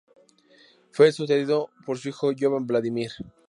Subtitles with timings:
[0.89, 3.11] Fue sucedido por su hijo Jovan Vladimir.